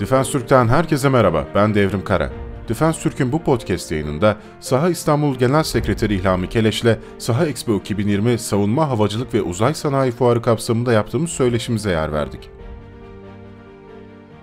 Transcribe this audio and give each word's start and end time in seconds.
Defens 0.00 0.30
Türk'ten 0.30 0.68
herkese 0.68 1.08
merhaba, 1.08 1.46
ben 1.54 1.74
Devrim 1.74 2.04
Kara. 2.04 2.30
Defens 2.68 3.02
Türk'ün 3.02 3.32
bu 3.32 3.42
podcast 3.42 3.92
yayınında 3.92 4.36
Saha 4.60 4.90
İstanbul 4.90 5.34
Genel 5.34 5.62
Sekreteri 5.62 6.14
İlhami 6.14 6.48
Keleş'le 6.48 6.98
Saha 7.18 7.46
Expo 7.46 7.76
2020 7.76 8.38
Savunma 8.38 8.88
Havacılık 8.88 9.34
ve 9.34 9.42
Uzay 9.42 9.74
Sanayi 9.74 10.12
Fuarı 10.12 10.42
kapsamında 10.42 10.92
yaptığımız 10.92 11.30
söyleşimize 11.30 11.90
yer 11.90 12.12
verdik. 12.12 12.50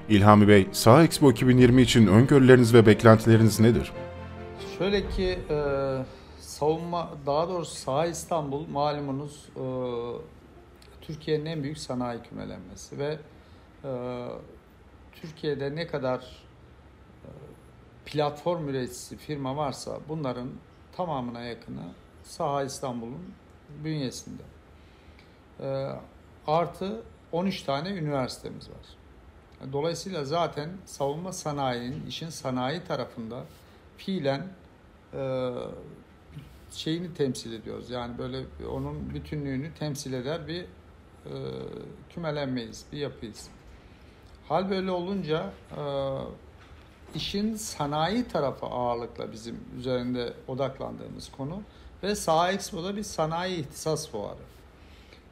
İlhami 0.10 0.48
Bey, 0.48 0.68
Saha 0.71 1.04
Expo 1.04 1.32
2020 1.32 1.82
için 1.82 2.08
öngörüleriniz 2.08 2.74
ve 2.74 2.86
beklentileriniz 2.86 3.60
nedir? 3.60 3.92
Şöyle 4.78 5.10
ki 5.10 5.40
e, 5.50 5.58
savunma, 6.40 7.10
daha 7.26 7.50
doğrusu 7.50 7.76
Saha 7.76 8.06
İstanbul 8.06 8.68
malumunuz 8.68 9.50
e, 9.56 9.66
Türkiye'nin 11.02 11.46
en 11.46 11.64
büyük 11.64 11.78
sanayi 11.78 12.20
kümelenmesi 12.30 12.98
ve 12.98 13.18
e, 13.84 13.90
Türkiye'de 15.16 15.76
ne 15.76 15.88
kadar 15.88 16.20
e, 16.20 17.30
platform 18.05 18.67
üreticisi 18.70 19.17
firma 19.17 19.58
varsa 19.58 19.99
bunların 20.09 20.49
tamamına 20.91 21.41
yakını 21.41 21.91
Saha 22.23 22.63
İstanbul'un 22.63 23.34
bünyesinde. 23.84 24.44
E, 25.59 25.90
artı 26.48 27.04
13 27.31 27.62
tane 27.62 27.90
üniversitemiz 27.90 28.70
var. 28.70 28.85
Dolayısıyla 29.73 30.26
zaten 30.26 30.70
savunma 30.85 31.34
sanayinin 31.34 32.05
işin 32.05 32.30
sanayi 32.30 32.84
tarafında 32.84 33.43
fiilen 33.98 34.48
e, 35.13 35.52
şeyini 36.71 37.13
temsil 37.13 37.54
ediyoruz. 37.54 37.90
Yani 37.90 38.18
böyle 38.18 38.45
onun 38.71 39.13
bütünlüğünü 39.13 39.73
temsil 39.73 40.13
eder 40.13 40.48
bir 40.48 40.66
kümelenmeyiz, 42.09 42.85
bir 42.91 42.98
yapıyız. 42.98 43.49
Hal 44.50 44.70
böyle 44.70 44.92
olunca 44.92 45.54
e, 45.78 45.82
işin 47.16 47.56
sanayi 47.56 48.27
tarafı 48.27 48.66
ağırlıkla 48.66 49.32
bizim 49.32 49.60
üzerinde 49.77 50.34
odaklandığımız 50.48 51.32
konu 51.32 51.62
ve 52.04 52.16
Saha 52.16 52.52
Expo'da 52.52 52.96
bir 52.96 53.04
sanayi 53.04 53.60
ihtisas 53.60 54.10
fuarı. 54.10 54.44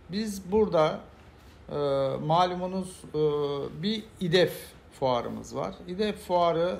Biz 0.10 0.52
burada 0.52 1.00
e, 1.70 1.76
malumunuz 2.26 3.02
e, 3.16 3.20
bir 3.84 4.04
İDEF 4.20 4.54
fuarımız 5.00 5.56
var. 5.56 5.76
İDEF 5.88 6.28
fuarı 6.28 6.80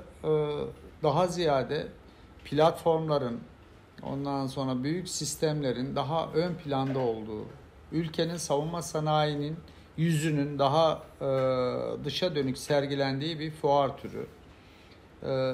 daha 1.04 1.28
ziyade 1.28 1.88
platformların 2.46 3.40
ondan 4.04 4.48
sonra 4.48 4.84
büyük 4.84 5.10
sistemlerin 5.10 5.96
daha 5.96 6.30
ön 6.34 6.56
planda 6.56 7.00
olduğu, 7.00 7.46
ülkenin 7.92 8.38
savunma 8.38 8.82
sanayinin 8.82 9.58
yüzünün 10.02 10.60
daha 10.60 11.04
e, 11.22 11.26
dışa 12.06 12.36
dönük 12.36 12.58
sergilendiği 12.58 13.40
bir 13.40 13.52
fuar 13.52 13.98
türü. 13.98 14.28
E, 15.24 15.54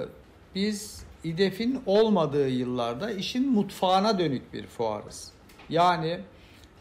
biz 0.55 1.05
İDEF'in 1.23 1.83
olmadığı 1.85 2.49
yıllarda 2.49 3.11
işin 3.11 3.51
mutfağına 3.51 4.19
dönük 4.19 4.53
bir 4.53 4.67
fuarız. 4.67 5.31
Yani 5.69 6.19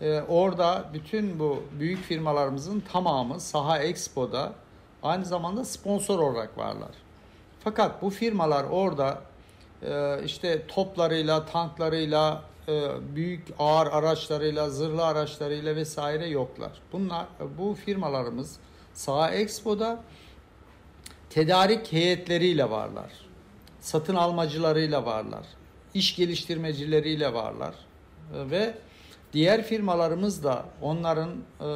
e, 0.01 0.21
orada 0.21 0.91
bütün 0.95 1.39
bu 1.39 1.63
büyük 1.79 2.03
firmalarımızın 2.03 2.81
tamamı 2.93 3.41
Saha 3.41 3.79
Expo'da 3.79 4.53
aynı 5.03 5.25
zamanda 5.25 5.65
sponsor 5.65 6.19
olarak 6.19 6.59
varlar. 6.59 6.91
Fakat 7.65 8.03
bu 8.03 8.11
firmalar 8.11 8.65
orada 8.65 9.23
e, 9.83 10.25
işte 10.25 10.67
toplarıyla, 10.67 11.47
tanklarıyla, 11.47 12.43
büyük 13.15 13.43
ağır 13.59 13.87
araçlarıyla, 13.87 14.71
zırhlı 14.71 15.07
araçlarıyla 15.07 15.77
vesaire 15.77 16.27
yoklar. 16.27 16.73
Bunlar 16.93 17.27
bu 17.59 17.75
firmalarımız 17.75 18.57
Saha 18.95 19.31
Expo'da 19.31 20.03
tedarik 21.31 21.93
heyetleriyle 21.93 22.71
varlar. 22.71 23.13
Satın 23.81 24.15
almacılarıyla 24.15 25.07
varlar. 25.07 25.47
iş 25.95 26.17
geliştirmecileriyle 26.17 27.35
varlar. 27.35 27.75
E, 28.35 28.51
ve 28.51 28.75
diğer 29.33 29.63
firmalarımız 29.63 30.45
da 30.45 30.65
onların 30.83 31.31
e, 31.61 31.69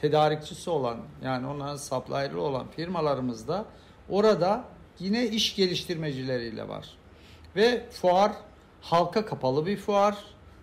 tedarikçisi 0.00 0.70
olan 0.70 0.98
yani 1.24 1.46
onların 1.46 1.76
supplier'ı 1.76 2.40
olan 2.40 2.66
firmalarımız 2.76 3.48
da 3.48 3.64
orada 4.08 4.64
yine 4.98 5.26
iş 5.26 5.56
geliştirmecileriyle 5.56 6.68
var. 6.68 6.88
Ve 7.56 7.86
fuar 7.90 8.32
halka 8.82 9.26
kapalı 9.26 9.66
bir 9.66 9.76
fuar. 9.76 10.16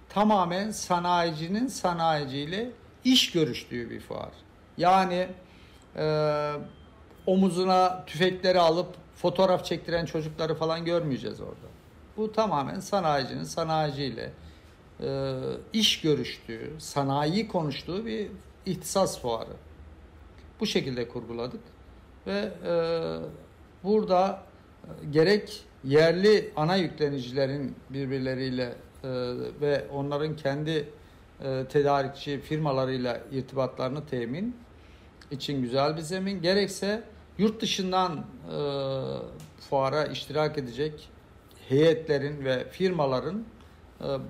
Tamamen 0.10 0.72
sanayicinin 0.72 1.68
sanayiciyle 1.68 2.72
iş 3.04 3.32
görüştüğü 3.32 3.90
bir 3.90 4.00
fuar. 4.00 4.32
Yani 4.78 5.28
e, 5.96 6.52
omuzuna 7.26 8.06
tüfekleri 8.06 8.60
alıp 8.60 8.96
fotoğraf 9.16 9.66
çektiren 9.66 10.06
çocukları 10.06 10.56
falan 10.56 10.86
görmeyeceğiz 10.86 11.42
orada. 11.42 11.70
Bu 12.18 12.32
tamamen 12.32 12.80
sanayicinin 12.80 13.44
sanayiciyle 13.44 14.32
e, 15.04 15.38
iş 15.74 16.02
görüştüğü, 16.02 16.76
sanayi 16.78 17.48
konuştuğu 17.48 18.06
bir 18.06 18.28
ihtisas 18.66 19.22
fuarı. 19.22 19.54
Bu 20.60 20.66
şekilde 20.66 21.08
kurguladık 21.08 21.62
ve 22.28 22.52
e, 22.66 22.74
burada 23.84 24.44
e, 24.84 25.06
gerek 25.12 25.64
yerli 25.84 26.52
ana 26.56 26.76
yüklenicilerin 26.76 27.76
birbirleriyle 27.90 28.64
e, 28.64 29.10
ve 29.62 29.88
onların 29.94 30.36
kendi 30.36 30.90
e, 31.44 31.66
tedarikçi 31.70 32.40
firmalarıyla 32.40 33.22
irtibatlarını 33.32 34.06
temin 34.06 34.56
için 35.32 35.62
güzel 35.62 35.98
bir 35.98 36.02
zemin. 36.02 36.42
Gerekse 36.42 37.04
yurt 37.38 37.62
dışından 37.62 38.18
e, 38.18 38.58
fuara 39.70 40.06
iştirak 40.06 40.58
edecek 40.58 41.10
heyetlerin 41.70 42.46
ve 42.46 42.70
firmaların 42.70 43.44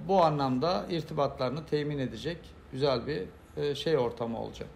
bu 0.07 0.23
anlamda 0.23 0.85
irtibatlarını 0.89 1.65
temin 1.65 1.99
edecek 1.99 2.37
güzel 2.71 3.01
bir 3.07 3.25
şey 3.75 3.97
ortamı 3.97 4.39
olacak. 4.39 4.69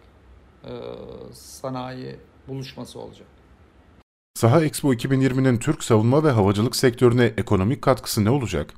Sanayi 1.32 2.16
buluşması 2.48 3.00
olacak. 3.00 3.26
Saha 4.38 4.64
Expo 4.64 4.92
2020'nin 4.92 5.58
Türk 5.58 5.84
savunma 5.84 6.24
ve 6.24 6.30
havacılık 6.30 6.76
sektörüne 6.76 7.24
ekonomik 7.24 7.82
katkısı 7.82 8.24
ne 8.24 8.30
olacak? 8.30 8.74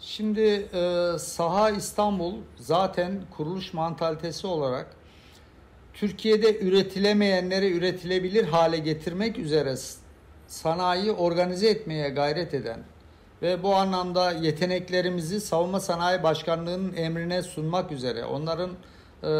Şimdi 0.00 0.40
e, 0.40 1.12
Saha 1.18 1.70
İstanbul 1.70 2.34
zaten 2.56 3.22
kuruluş 3.36 3.72
mantalitesi 3.72 4.46
olarak 4.46 4.86
Türkiye'de 5.94 6.58
üretilemeyenleri 6.58 7.72
üretilebilir 7.72 8.44
hale 8.44 8.78
getirmek 8.78 9.38
üzere 9.38 9.74
sanayi 10.48 11.12
organize 11.12 11.68
etmeye 11.68 12.08
gayret 12.08 12.54
eden 12.54 12.80
ve 13.42 13.62
bu 13.62 13.74
anlamda 13.74 14.32
yeteneklerimizi 14.32 15.40
Savunma 15.40 15.80
Sanayi 15.80 16.22
Başkanlığı'nın 16.22 16.96
emrine 16.96 17.42
sunmak 17.42 17.92
üzere 17.92 18.24
onların 18.24 18.70
e, 19.24 19.30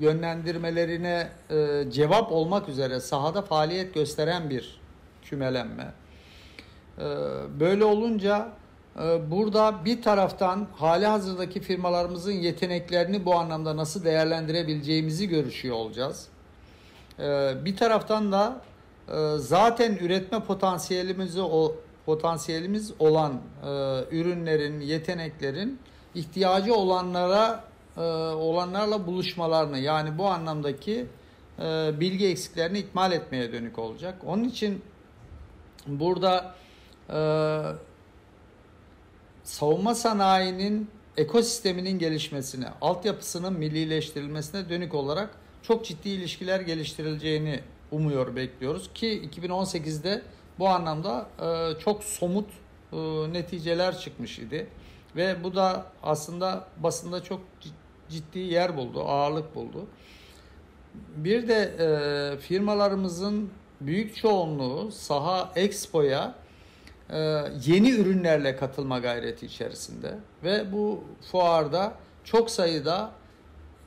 yönlendirmelerine 0.00 1.28
e, 1.50 1.84
cevap 1.90 2.32
olmak 2.32 2.68
üzere 2.68 3.00
sahada 3.00 3.42
faaliyet 3.42 3.94
gösteren 3.94 4.50
bir 4.50 4.80
kümelenme. 5.22 5.92
E, 6.98 7.04
böyle 7.60 7.84
olunca 7.84 8.48
e, 9.02 9.30
burada 9.30 9.84
bir 9.84 10.02
taraftan 10.02 10.66
hali 10.76 11.06
hazırdaki 11.06 11.60
firmalarımızın 11.60 12.32
yeteneklerini 12.32 13.24
bu 13.24 13.34
anlamda 13.34 13.76
nasıl 13.76 14.04
değerlendirebileceğimizi 14.04 15.28
görüşüyor 15.28 15.76
olacağız. 15.76 16.28
E, 17.18 17.52
bir 17.64 17.76
taraftan 17.76 18.32
da 18.32 18.60
e, 19.08 19.38
zaten 19.38 19.96
üretme 19.96 20.40
potansiyelimizi 20.40 21.40
o 21.40 21.76
potansiyelimiz 22.06 22.92
olan 22.98 23.32
e, 23.32 23.68
ürünlerin, 24.10 24.80
yeteneklerin 24.80 25.78
ihtiyacı 26.14 26.74
olanlara 26.74 27.64
e, 27.96 28.00
olanlarla 28.00 29.06
buluşmalarını 29.06 29.78
yani 29.78 30.18
bu 30.18 30.26
anlamdaki 30.26 31.06
e, 31.58 31.90
bilgi 32.00 32.26
eksiklerini 32.28 32.78
ikmal 32.78 33.12
etmeye 33.12 33.52
dönük 33.52 33.78
olacak. 33.78 34.18
Onun 34.26 34.44
için 34.44 34.82
burada 35.86 36.54
e, 37.10 37.18
savunma 39.44 39.94
sanayinin 39.94 40.90
ekosisteminin 41.16 41.98
gelişmesine, 41.98 42.66
altyapısının 42.80 43.52
millileştirilmesine 43.52 44.68
dönük 44.68 44.94
olarak 44.94 45.30
çok 45.62 45.84
ciddi 45.84 46.08
ilişkiler 46.08 46.60
geliştirileceğini 46.60 47.60
umuyor, 47.90 48.36
bekliyoruz 48.36 48.90
ki 48.94 49.30
2018'de 49.36 50.22
bu 50.58 50.68
anlamda 50.68 51.28
çok 51.78 52.04
somut 52.04 52.48
neticeler 53.32 53.98
çıkmış 53.98 54.38
idi. 54.38 54.66
Ve 55.16 55.44
bu 55.44 55.54
da 55.54 55.86
aslında 56.02 56.68
basında 56.76 57.22
çok 57.22 57.40
ciddi 58.10 58.38
yer 58.38 58.76
buldu, 58.76 59.04
ağırlık 59.04 59.54
buldu. 59.54 59.86
Bir 61.16 61.48
de 61.48 61.74
e, 61.78 62.38
firmalarımızın 62.38 63.50
büyük 63.80 64.16
çoğunluğu 64.16 64.90
saha 64.92 65.52
Expo'ya 65.56 66.34
e, 67.10 67.18
yeni 67.66 67.90
ürünlerle 67.90 68.56
katılma 68.56 68.98
gayreti 68.98 69.46
içerisinde 69.46 70.14
ve 70.44 70.72
bu 70.72 71.04
fuarda 71.30 71.94
çok 72.24 72.50
sayıda 72.50 73.10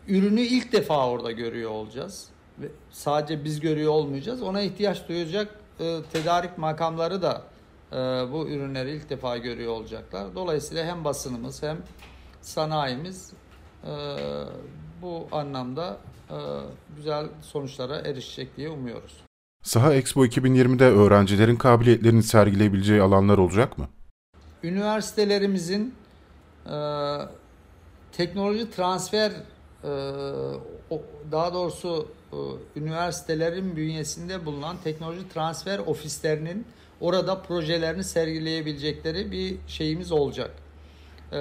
ürünü 0.07 0.41
ilk 0.41 0.71
defa 0.71 1.09
orada 1.09 1.31
görüyor 1.31 1.71
olacağız. 1.71 2.27
ve 2.59 2.67
sadece 2.91 3.43
biz 3.43 3.59
görüyor 3.59 3.91
olmayacağız. 3.91 4.41
Ona 4.41 4.61
ihtiyaç 4.61 5.07
duyacak 5.07 5.55
e, 5.79 5.97
tedarik 6.13 6.57
makamları 6.57 7.21
da 7.21 7.41
e, 7.91 7.95
bu 8.31 8.47
ürünleri 8.47 8.91
ilk 8.91 9.09
defa 9.09 9.37
görüyor 9.37 9.71
olacaklar. 9.71 10.35
Dolayısıyla 10.35 10.85
hem 10.85 11.03
basınımız 11.03 11.63
hem 11.63 11.77
sanayimiz 12.41 13.31
bu 15.01 15.27
anlamda 15.31 15.97
e, 16.29 16.37
güzel 16.95 17.25
sonuçlara 17.41 17.97
erişecek 17.97 18.57
diye 18.57 18.69
umuyoruz. 18.69 19.13
Saha 19.63 19.93
Expo 19.93 20.25
2020'de 20.25 20.85
öğrencilerin 20.85 21.55
kabiliyetlerini 21.55 22.23
sergileyebileceği 22.23 23.01
alanlar 23.01 23.37
olacak 23.37 23.77
mı? 23.77 23.87
Üniversitelerimizin 24.63 25.95
e, 26.65 26.77
teknoloji 28.11 28.71
transfer 28.71 29.31
e, 29.83 29.89
daha 31.31 31.53
doğrusu 31.53 32.07
e, 32.33 32.37
üniversitelerin 32.79 33.75
bünyesinde 33.75 34.45
bulunan 34.45 34.77
teknoloji 34.83 35.29
transfer 35.29 35.79
ofislerinin 35.79 36.65
orada 37.01 37.41
projelerini 37.41 38.03
sergileyebilecekleri 38.03 39.31
bir 39.31 39.57
şeyimiz 39.67 40.11
olacak. 40.11 40.51
E, 41.31 41.37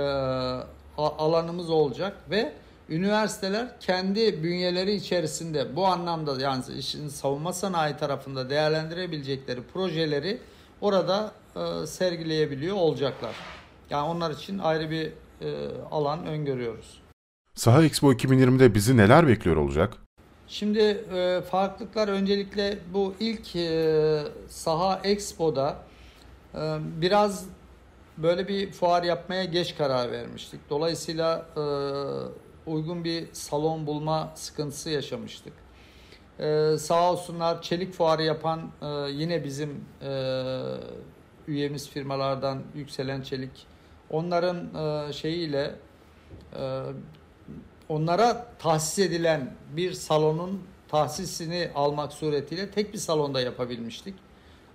alanımız 0.98 1.70
olacak 1.70 2.16
ve 2.30 2.52
üniversiteler 2.88 3.80
kendi 3.80 4.42
bünyeleri 4.42 4.94
içerisinde 4.94 5.76
bu 5.76 5.86
anlamda 5.86 6.40
yani 6.40 6.64
işin 6.78 7.08
savunma 7.08 7.52
sanayi 7.52 7.96
tarafında 7.96 8.50
değerlendirebilecekleri 8.50 9.60
projeleri 9.62 10.40
orada 10.80 11.32
e, 11.56 11.86
sergileyebiliyor 11.86 12.76
olacaklar. 12.76 13.34
Yani 13.90 14.08
onlar 14.08 14.30
için 14.30 14.58
ayrı 14.58 14.90
bir 14.90 15.12
e, 15.40 15.68
alan 15.90 16.26
öngörüyoruz. 16.26 17.00
Saha 17.54 17.84
Expo 17.84 18.12
2020'de 18.12 18.74
bizi 18.74 18.96
neler 18.96 19.28
bekliyor 19.28 19.56
olacak? 19.56 19.96
Şimdi 20.48 20.78
e, 20.78 21.40
farklılıklar 21.50 22.08
öncelikle 22.08 22.78
bu 22.92 23.14
ilk 23.20 23.56
e, 23.56 24.22
Saha 24.48 25.00
Expo'da 25.04 25.76
e, 26.54 26.60
biraz 26.80 27.46
böyle 28.18 28.48
bir 28.48 28.72
fuar 28.72 29.02
yapmaya 29.02 29.44
geç 29.44 29.76
karar 29.76 30.12
vermiştik. 30.12 30.60
Dolayısıyla 30.70 31.46
e, 31.56 31.62
uygun 32.70 33.04
bir 33.04 33.28
salon 33.32 33.86
bulma 33.86 34.32
sıkıntısı 34.34 34.90
yaşamıştık. 34.90 35.52
E, 36.38 36.76
sağ 36.78 37.12
olsunlar 37.12 37.62
çelik 37.62 37.92
fuarı 37.92 38.22
yapan 38.22 38.70
e, 38.82 39.10
yine 39.10 39.44
bizim 39.44 39.84
e, 40.02 40.10
üyemiz 41.48 41.88
firmalardan 41.88 42.62
Yükselen 42.74 43.22
Çelik. 43.22 43.66
Onların 44.10 44.74
e, 44.74 45.12
şeyiyle 45.12 45.74
e, 46.56 46.82
onlara 47.88 48.46
tahsis 48.58 48.98
edilen 48.98 49.54
bir 49.76 49.92
salonun 49.92 50.62
tahsisini 50.88 51.70
almak 51.74 52.12
suretiyle 52.12 52.70
tek 52.70 52.92
bir 52.92 52.98
salonda 52.98 53.40
yapabilmiştik. 53.40 54.14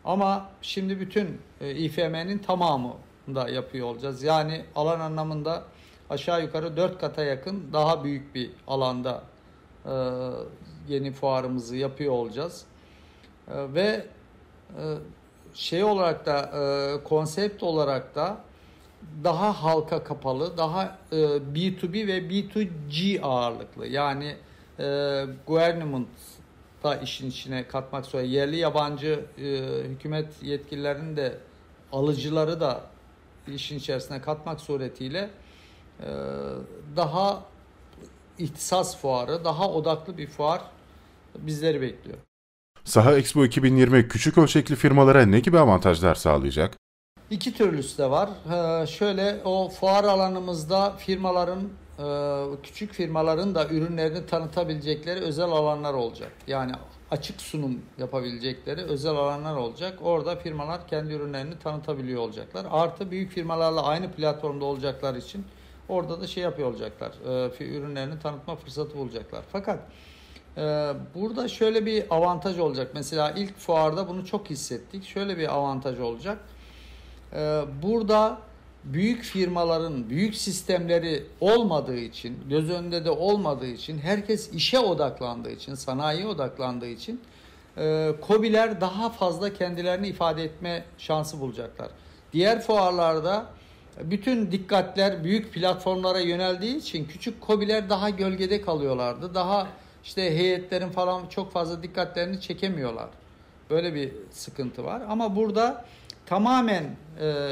Ama 0.06 0.50
şimdi 0.62 1.00
bütün 1.00 1.42
e, 1.62 1.76
İFM'nin 1.76 2.38
tamamı 2.38 2.94
da 3.28 3.50
yapıyor 3.50 3.88
olacağız. 3.88 4.24
Yani 4.24 4.66
alan 4.76 5.00
anlamında 5.00 5.64
aşağı 6.10 6.42
yukarı 6.42 6.78
4 6.78 7.02
kata 7.02 7.24
yakın 7.24 7.64
daha 7.74 8.04
büyük 8.04 8.36
bir 8.36 8.52
alanda 8.68 9.24
e, 9.86 9.94
yeni 10.88 11.12
fuarımızı 11.12 11.76
yapıyor 11.76 12.14
olacağız. 12.14 12.66
E, 13.48 13.74
ve 13.74 14.06
e, 14.78 14.84
şey 15.54 15.84
olarak 15.84 16.26
da 16.26 16.40
e, 16.40 17.04
konsept 17.04 17.64
olarak 17.64 18.16
da 18.16 18.38
daha 19.24 19.64
halka 19.64 20.04
kapalı, 20.04 20.58
daha 20.58 20.98
e, 21.12 21.16
B2B 21.16 22.08
ve 22.08 22.18
B2G 22.18 23.22
ağırlıklı. 23.22 23.88
Yani 23.88 24.36
e, 24.80 25.26
government 25.48 26.08
da 26.84 26.96
işin 26.96 27.30
içine 27.30 27.68
katmak 27.68 28.06
sonra 28.06 28.24
yerli 28.24 28.56
yabancı 28.58 29.26
e, 29.38 29.44
hükümet 29.90 30.44
yetkililerinin 30.44 31.18
de 31.18 31.38
alıcıları 31.92 32.60
da 32.60 32.82
işin 33.48 33.78
içerisine 33.78 34.22
katmak 34.22 34.62
suretiyle 34.62 35.30
e, 36.00 36.10
daha 36.96 37.44
ihtisas 38.38 38.98
fuarı, 38.98 39.46
daha 39.46 39.70
odaklı 39.70 40.18
bir 40.18 40.28
fuar 40.28 40.62
bizleri 41.36 41.82
bekliyor. 41.82 42.18
Saha 42.84 43.18
Expo 43.18 43.46
2020 43.46 44.08
küçük 44.08 44.38
ölçekli 44.38 44.76
firmalara 44.76 45.26
ne 45.26 45.40
gibi 45.40 45.60
avantajlar 45.60 46.16
sağlayacak? 46.16 46.78
İki 47.30 47.54
türlüsü 47.54 47.98
de 47.98 48.10
var. 48.10 48.30
Ee, 48.52 48.88
şöyle 48.88 49.42
o 49.46 49.70
fuar 49.70 50.04
alanımızda 50.04 50.96
firmaların 50.98 51.60
e, 51.60 51.81
küçük 52.64 52.94
firmaların 52.94 53.56
da 53.56 53.68
ürünlerini 53.68 54.26
tanıtabilecekleri 54.26 55.20
özel 55.20 55.46
alanlar 55.46 55.94
olacak. 55.94 56.32
Yani 56.48 56.72
açık 57.12 57.42
sunum 57.42 57.82
yapabilecekleri 57.98 58.82
özel 58.82 59.12
alanlar 59.12 59.56
olacak. 59.56 60.00
Orada 60.02 60.36
firmalar 60.36 60.88
kendi 60.88 61.14
ürünlerini 61.14 61.60
tanıtabiliyor 61.60 62.22
olacaklar. 62.22 62.66
Artı 62.72 63.12
büyük 63.12 63.32
firmalarla 63.32 63.84
aynı 63.84 64.12
platformda 64.12 64.66
olacaklar 64.66 65.16
için 65.16 65.46
orada 65.90 66.22
da 66.22 66.28
şey 66.28 66.44
yapıyor 66.44 66.70
olacaklar. 66.70 67.12
E, 67.60 67.66
ürünlerini 67.66 68.20
tanıtma 68.20 68.56
fırsatı 68.56 68.98
bulacaklar. 68.98 69.44
Fakat 69.52 69.80
e, 70.58 70.62
burada 71.16 71.48
şöyle 71.48 71.86
bir 71.86 72.16
avantaj 72.16 72.60
olacak. 72.60 72.92
Mesela 72.94 73.32
ilk 73.32 73.58
fuarda 73.58 74.08
bunu 74.08 74.26
çok 74.26 74.50
hissettik. 74.50 75.06
Şöyle 75.06 75.38
bir 75.38 75.54
avantaj 75.54 76.00
olacak 76.00 76.38
burada 77.84 78.38
büyük 78.84 79.24
firmaların 79.24 80.10
büyük 80.10 80.36
sistemleri 80.36 81.24
olmadığı 81.40 81.98
için, 81.98 82.38
göz 82.50 82.70
önünde 82.70 83.06
de 83.06 83.10
olmadığı 83.12 83.68
için, 83.68 84.00
herkes 84.00 84.54
işe 84.54 84.80
odaklandığı 84.80 85.52
için, 85.52 85.76
sanayiye 85.76 86.28
odaklandığı 86.28 86.88
için 86.88 87.22
e, 87.78 88.12
COBİ'ler 88.28 88.82
daha 88.82 89.10
fazla 89.10 89.54
kendilerini 89.54 90.08
ifade 90.08 90.44
etme 90.44 90.84
şansı 90.98 91.40
bulacaklar. 91.40 91.90
Diğer 92.34 92.62
fuarlarda 92.62 93.46
bütün 94.04 94.52
dikkatler 94.52 95.24
büyük 95.24 95.54
platformlara 95.54 96.20
yöneldiği 96.20 96.78
için 96.78 97.06
küçük 97.06 97.48
COBİ'ler 97.48 97.90
daha 97.90 98.10
gölgede 98.10 98.62
kalıyorlardı. 98.62 99.36
Daha 99.36 99.68
işte 100.04 100.38
heyetlerin 100.38 100.90
falan 100.90 101.28
çok 101.28 101.52
fazla 101.52 101.84
dikkatlerini 101.84 102.42
çekemiyorlar. 102.42 103.10
Böyle 103.70 103.94
bir 103.94 104.12
sıkıntı 104.32 104.84
var. 104.84 105.02
Ama 105.10 105.36
burada 105.36 105.86
tamamen 106.26 106.84
e, 107.22 107.52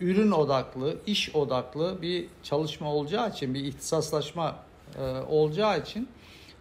ürün 0.00 0.30
odaklı, 0.30 0.96
iş 1.06 1.34
odaklı 1.34 2.02
bir 2.02 2.26
çalışma 2.42 2.92
olacağı 2.92 3.30
için, 3.30 3.54
bir 3.54 3.64
ihtisaslaşma 3.64 4.56
e, 4.98 5.02
olacağı 5.28 5.80
için 5.80 6.08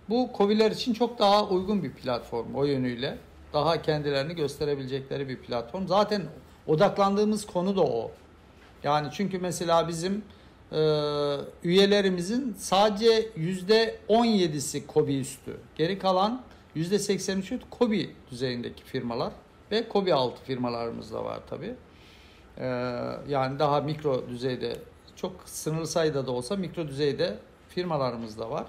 bu 0.09 0.29
COBİ'ler 0.37 0.71
için 0.71 0.93
çok 0.93 1.19
daha 1.19 1.47
uygun 1.47 1.83
bir 1.83 1.91
platform 1.91 2.55
o 2.55 2.65
yönüyle. 2.65 3.17
Daha 3.53 3.81
kendilerini 3.81 4.35
gösterebilecekleri 4.35 5.29
bir 5.29 5.37
platform. 5.37 5.87
Zaten 5.87 6.23
odaklandığımız 6.67 7.45
konu 7.45 7.75
da 7.75 7.81
o. 7.81 8.11
Yani 8.83 9.07
çünkü 9.11 9.39
mesela 9.39 9.87
bizim 9.87 10.23
e, 10.71 10.79
üyelerimizin 11.63 12.55
sadece 12.57 13.29
yüzde 13.35 13.99
17'si 14.09 14.81
COBİ 14.93 15.19
üstü. 15.19 15.57
Geri 15.75 15.99
kalan 15.99 16.41
yüzde 16.75 16.95
83'ü 16.95 17.59
COBİ 17.79 18.15
düzeyindeki 18.31 18.83
firmalar. 18.83 19.33
Ve 19.71 19.89
kobi 19.89 20.13
altı 20.13 20.43
firmalarımız 20.43 21.13
da 21.13 21.23
var 21.23 21.39
tabii. 21.49 21.75
Ee, 22.59 22.65
yani 23.27 23.59
daha 23.59 23.81
mikro 23.81 24.29
düzeyde 24.29 24.77
çok 25.15 25.31
sınırlı 25.45 25.87
sayıda 25.87 26.27
da 26.27 26.31
olsa 26.31 26.55
mikro 26.55 26.87
düzeyde 26.87 27.37
firmalarımız 27.69 28.39
da 28.39 28.49
var. 28.49 28.65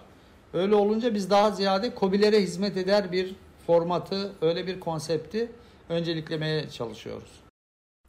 Öyle 0.55 0.75
olunca 0.75 1.15
biz 1.15 1.31
daha 1.31 1.51
ziyade 1.51 1.95
kobilere 1.95 2.43
hizmet 2.43 2.77
eder 2.77 3.13
bir 3.13 3.35
formatı, 3.67 4.33
öyle 4.43 4.67
bir 4.67 4.81
konsepti 4.81 5.51
önceliklemeye 5.89 6.71
çalışıyoruz. 6.71 7.31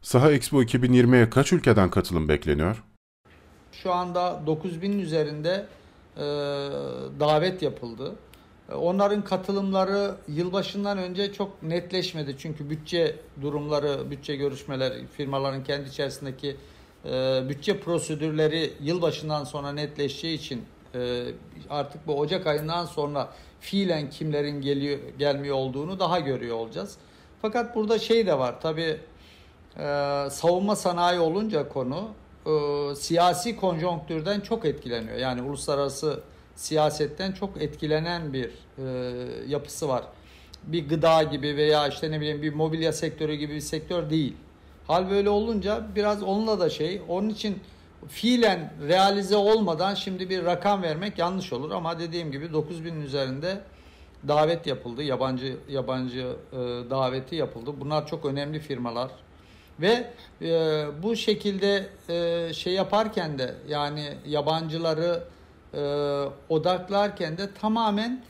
Saha 0.02 0.32
Expo 0.32 0.62
2020'ye 0.62 1.30
kaç 1.30 1.52
ülkeden 1.52 1.90
katılım 1.90 2.28
bekleniyor? 2.28 2.84
Şu 3.72 3.92
anda 3.92 4.42
9000 4.46 4.98
üzerinde 4.98 5.66
e, 6.16 6.20
davet 7.20 7.62
yapıldı. 7.62 8.14
Onların 8.74 9.24
katılımları 9.24 10.14
yılbaşından 10.28 10.98
önce 10.98 11.32
çok 11.32 11.62
netleşmedi. 11.62 12.36
Çünkü 12.38 12.70
bütçe 12.70 13.16
durumları, 13.42 14.10
bütçe 14.10 14.36
görüşmeleri, 14.36 15.06
firmaların 15.06 15.64
kendi 15.64 15.88
içerisindeki 15.88 16.56
e, 17.04 17.42
bütçe 17.48 17.80
prosedürleri 17.80 18.72
yılbaşından 18.80 19.44
sonra 19.44 19.72
netleşeceği 19.72 20.38
için 20.38 20.64
e, 20.94 21.24
artık 21.70 22.06
bu 22.06 22.18
Ocak 22.18 22.46
ayından 22.46 22.84
sonra 22.84 23.28
fiilen 23.60 24.10
kimlerin 24.10 24.60
geliyor 24.60 24.98
gelmiyor 25.18 25.56
olduğunu 25.56 26.00
daha 26.00 26.20
görüyor 26.20 26.56
olacağız. 26.56 26.96
Fakat 27.42 27.76
burada 27.76 27.98
şey 27.98 28.26
de 28.26 28.38
var 28.38 28.60
tabi 28.60 28.96
e, 29.78 30.26
savunma 30.30 30.76
sanayi 30.76 31.20
olunca 31.20 31.68
konu 31.68 32.08
e, 32.46 32.94
siyasi 32.94 33.56
konjonktürden 33.56 34.40
çok 34.40 34.64
etkileniyor. 34.64 35.16
Yani 35.16 35.42
uluslararası 35.42 36.20
siyasetten 36.56 37.32
çok 37.32 37.62
etkilenen 37.62 38.32
bir 38.32 38.50
e, 38.78 38.84
yapısı 39.48 39.88
var. 39.88 40.04
Bir 40.64 40.88
gıda 40.88 41.22
gibi 41.22 41.56
veya 41.56 41.88
işte 41.88 42.10
ne 42.10 42.20
bileyim 42.20 42.42
bir 42.42 42.54
mobilya 42.54 42.92
sektörü 42.92 43.34
gibi 43.34 43.54
bir 43.54 43.60
sektör 43.60 44.10
değil. 44.10 44.36
Hal 44.86 45.10
böyle 45.10 45.30
olunca 45.30 45.86
biraz 45.96 46.22
onunla 46.22 46.60
da 46.60 46.70
şey, 46.70 47.02
onun 47.08 47.28
için 47.28 47.58
fiilen 48.08 48.72
realize 48.88 49.36
olmadan 49.36 49.94
şimdi 49.94 50.30
bir 50.30 50.44
rakam 50.44 50.82
vermek 50.82 51.18
yanlış 51.18 51.52
olur 51.52 51.70
ama 51.70 51.98
dediğim 51.98 52.32
gibi 52.32 52.44
9000'in 52.44 53.00
üzerinde 53.00 53.60
davet 54.28 54.66
yapıldı. 54.66 55.02
Yabancı 55.02 55.56
yabancı 55.68 56.36
e, 56.52 56.56
daveti 56.90 57.36
yapıldı. 57.36 57.74
Bunlar 57.80 58.06
çok 58.06 58.24
önemli 58.24 58.60
firmalar. 58.60 59.10
Ve 59.80 60.10
e, 60.42 60.84
bu 61.02 61.16
şekilde 61.16 61.86
e, 62.08 62.52
şey 62.52 62.72
yaparken 62.72 63.38
de 63.38 63.54
yani 63.68 64.14
yabancıları 64.26 65.22
e, 65.74 65.80
odaklarken 66.48 67.38
de 67.38 67.54
tamamen 67.54 68.22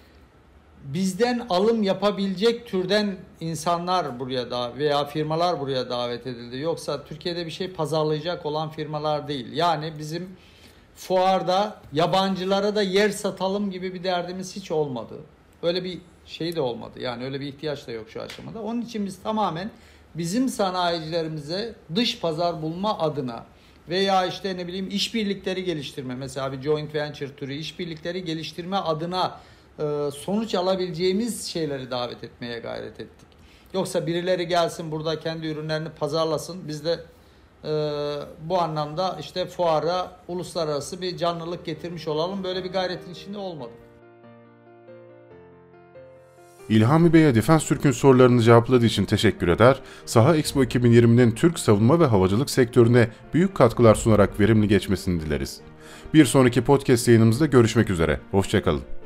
bizden 0.84 1.46
alım 1.50 1.82
yapabilecek 1.82 2.66
türden 2.66 3.16
insanlar 3.40 4.20
buraya 4.20 4.50
da 4.50 4.76
veya 4.76 5.04
firmalar 5.04 5.60
buraya 5.60 5.90
davet 5.90 6.26
edildi. 6.26 6.58
Yoksa 6.58 7.04
Türkiye'de 7.04 7.46
bir 7.46 7.50
şey 7.50 7.70
pazarlayacak 7.70 8.46
olan 8.46 8.70
firmalar 8.70 9.28
değil. 9.28 9.52
Yani 9.52 9.92
bizim 9.98 10.36
fuarda 10.94 11.76
yabancılara 11.92 12.74
da 12.74 12.82
yer 12.82 13.10
satalım 13.10 13.70
gibi 13.70 13.94
bir 13.94 14.04
derdimiz 14.04 14.56
hiç 14.56 14.70
olmadı. 14.70 15.14
Öyle 15.62 15.84
bir 15.84 15.98
şey 16.26 16.56
de 16.56 16.60
olmadı. 16.60 17.00
Yani 17.00 17.24
öyle 17.24 17.40
bir 17.40 17.46
ihtiyaç 17.46 17.86
da 17.86 17.92
yok 17.92 18.10
şu 18.10 18.22
aşamada. 18.22 18.62
Onun 18.62 18.80
için 18.80 19.06
biz 19.06 19.22
tamamen 19.22 19.70
bizim 20.14 20.48
sanayicilerimize 20.48 21.74
dış 21.94 22.20
pazar 22.20 22.62
bulma 22.62 22.98
adına 22.98 23.44
veya 23.90 24.26
işte 24.26 24.56
ne 24.56 24.66
bileyim 24.66 24.88
işbirlikleri 24.90 25.64
geliştirme 25.64 26.14
mesela 26.14 26.52
bir 26.52 26.62
joint 26.62 26.94
venture 26.94 27.36
türü 27.36 27.54
işbirlikleri 27.54 28.24
geliştirme 28.24 28.76
adına 28.76 29.40
e, 29.78 30.10
sonuç 30.14 30.54
alabileceğimiz 30.54 31.46
şeyleri 31.46 31.90
davet 31.90 32.24
etmeye 32.24 32.58
gayret 32.58 33.00
ettik. 33.00 33.28
Yoksa 33.74 34.06
birileri 34.06 34.48
gelsin 34.48 34.90
burada 34.90 35.20
kendi 35.20 35.46
ürünlerini 35.46 35.88
pazarlasın. 35.88 36.68
Biz 36.68 36.84
de 36.84 37.00
e, 37.64 37.70
bu 38.40 38.58
anlamda 38.58 39.16
işte 39.20 39.46
fuara 39.46 40.16
uluslararası 40.28 41.00
bir 41.00 41.16
canlılık 41.16 41.64
getirmiş 41.64 42.08
olalım. 42.08 42.44
Böyle 42.44 42.64
bir 42.64 42.72
gayretin 42.72 43.12
içinde 43.12 43.38
olmadık. 43.38 43.89
İlhami 46.68 47.12
Bey'e 47.12 47.34
Defens 47.34 47.64
Türk'ün 47.64 47.90
sorularını 47.90 48.42
cevapladığı 48.42 48.86
için 48.86 49.04
teşekkür 49.04 49.48
eder. 49.48 49.80
Saha 50.06 50.36
Expo 50.36 50.64
2020'nin 50.64 51.30
Türk 51.30 51.58
savunma 51.58 52.00
ve 52.00 52.06
havacılık 52.06 52.50
sektörüne 52.50 53.08
büyük 53.34 53.54
katkılar 53.54 53.94
sunarak 53.94 54.40
verimli 54.40 54.68
geçmesini 54.68 55.20
dileriz. 55.20 55.60
Bir 56.14 56.24
sonraki 56.24 56.64
podcast 56.64 57.08
yayınımızda 57.08 57.46
görüşmek 57.46 57.90
üzere. 57.90 58.20
Hoşçakalın. 58.30 58.99